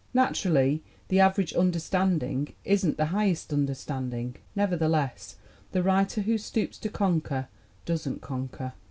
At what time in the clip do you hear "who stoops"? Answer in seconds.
6.21-6.79